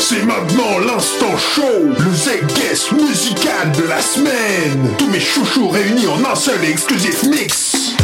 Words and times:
C'est 0.00 0.24
maintenant 0.24 0.78
l'instant 0.78 1.36
show, 1.36 1.62
le 1.84 2.14
Z-Guest 2.14 2.92
musical 2.92 3.72
de 3.76 3.82
la 3.88 4.00
semaine. 4.00 4.94
Tous 4.96 5.08
mes 5.08 5.20
chouchous 5.20 5.68
réunis 5.68 6.06
en 6.06 6.24
un 6.30 6.34
seul 6.34 6.64
et 6.64 6.70
exclusif 6.70 7.24
mix. 7.24 7.94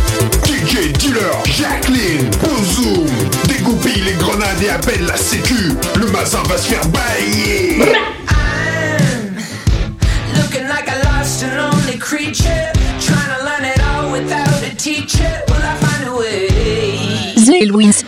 DJ 0.45 0.93
Dealer, 0.93 1.43
Jacqueline, 1.47 2.29
Bozoom, 2.43 3.07
dégoupille 3.49 4.03
les 4.03 4.13
grenades 4.15 4.63
et 4.63 4.69
appelle 4.71 5.07
la 5.07 5.17
sécu. 5.17 5.73
Le 5.99 6.07
mazin 6.09 6.43
va 6.49 6.59
se 6.59 6.67
faire 6.69 6.87
bailler. 6.89 7.79
Looking 10.37 10.69
like 10.69 10.89
a 10.89 10.99
lost 11.05 11.45
and 11.45 11.57
lonely 11.57 11.99
creature. 11.99 12.73
Trying 13.01 13.31
to 13.39 13.45
learn 13.45 13.65
it 13.65 13.81
all 13.81 14.11
without 14.13 14.63
a 14.63 14.75
teacher. 14.77 15.31
Will 15.49 15.63
I 15.63 15.77
find 15.81 16.09
a 16.09 16.17
way? 16.19 16.49
The 17.37 17.63
Elwins, 17.63 18.05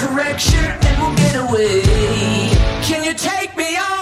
correction, 0.00 0.64
and 0.64 1.02
we'll 1.02 1.16
get 1.16 1.34
away. 1.36 1.82
Can 2.82 3.04
you 3.04 3.14
take 3.14 3.56
me 3.56 3.76
all 3.76 3.97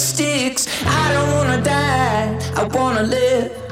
sticks. 0.00 0.66
I 0.84 1.12
don't 1.12 1.30
wanna 1.34 1.62
die. 1.62 2.38
I 2.56 2.64
wanna 2.64 3.02
live. 3.02 3.63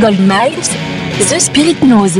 Gold 0.00 0.18
Miles, 0.20 0.68
The 1.28 1.38
Spirit 1.38 1.82
Knows. 1.82 2.16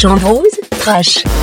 Sergent 0.00 0.22
Rose, 0.22 0.58
Trash. 0.70 1.39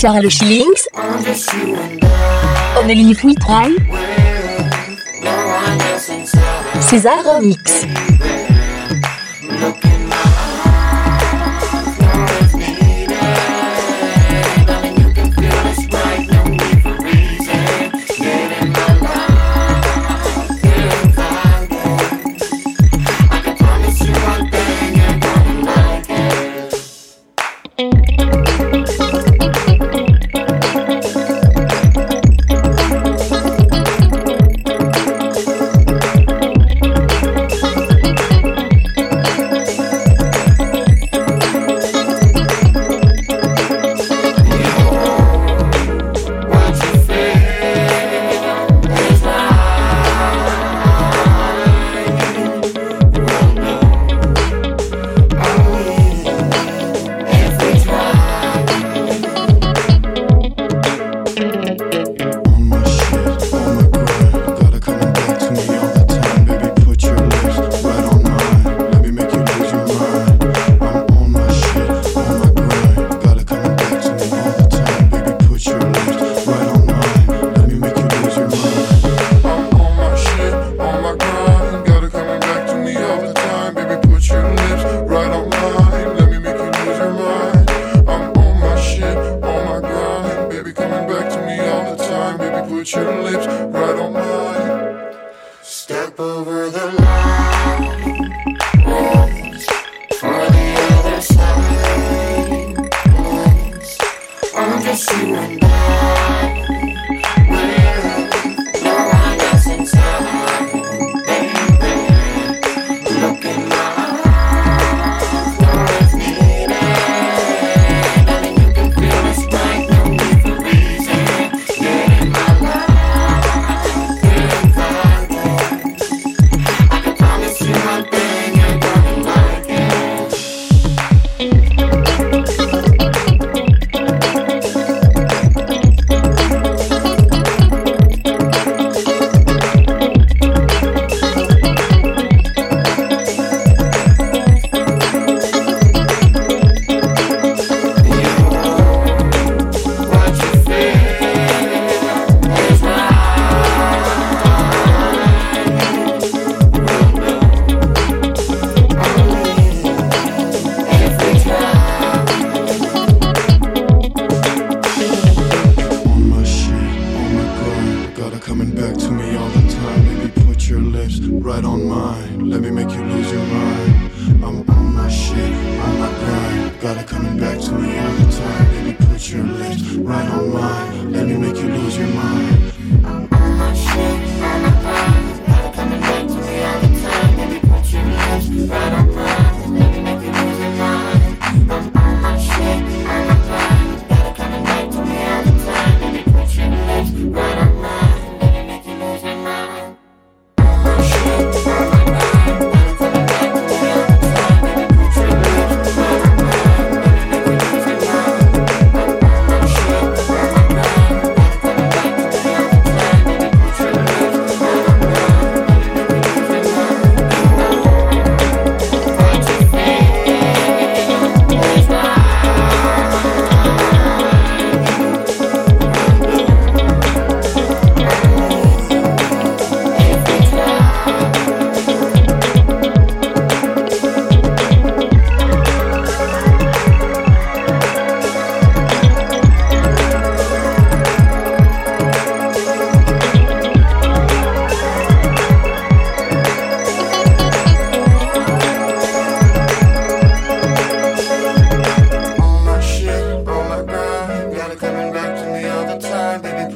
Charles 0.00 0.30
Schillings, 0.30 0.88
Amélie 2.80 3.14
Fouitraille, 3.14 3.76
César 6.80 7.22
Remix. 7.22 7.84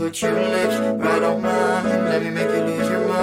Put 0.05 0.21
your 0.21 0.35
lips 0.35 0.77
right 1.03 1.23
on 1.23 1.41
mine. 1.41 2.05
Let 2.05 2.23
me 2.23 2.29
make 2.29 2.51
you 2.51 2.63
lose 2.63 2.91
your 2.91 3.09
mind. 3.09 3.14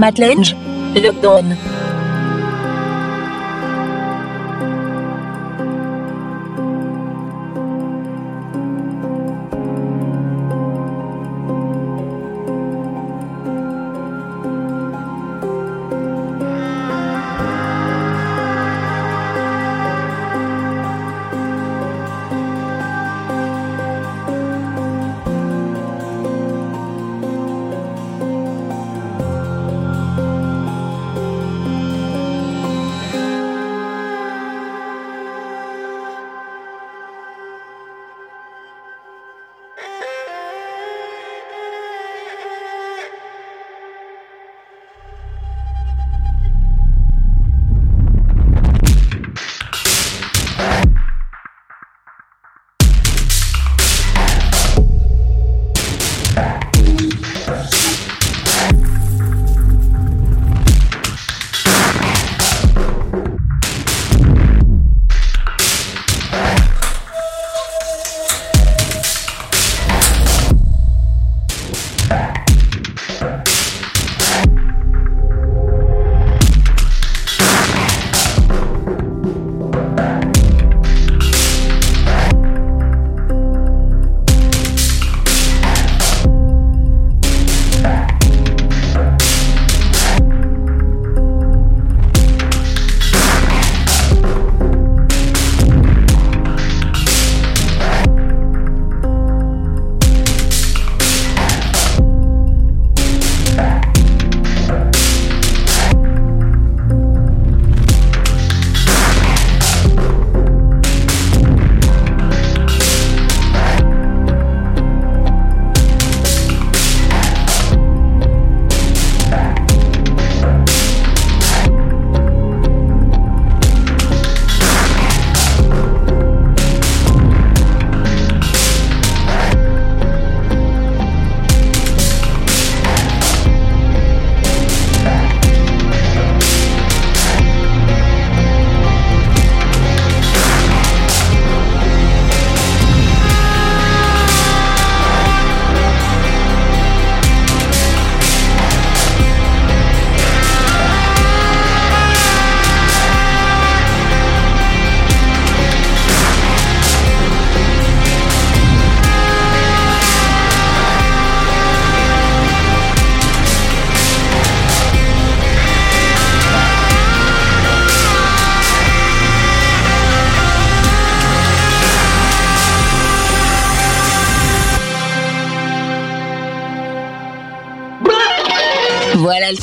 Matt 0.00 0.16
Lange, 0.16 0.56
Lockdown. 0.94 1.79